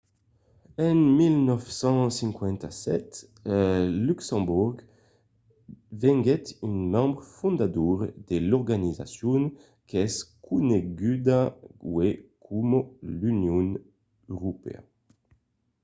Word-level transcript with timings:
en 0.89 0.95
1957 1.19 3.13
luxemborg 4.05 4.77
venguèt 6.01 6.45
un 6.67 6.75
membre 6.95 7.21
fondador 7.39 7.97
de 8.29 8.37
l'organizacion 8.49 9.41
qu'es 9.89 10.13
coneguda 10.47 11.39
uèi 11.93 12.13
coma 12.45 12.79
l'union 13.19 13.65
europèa 14.33 14.81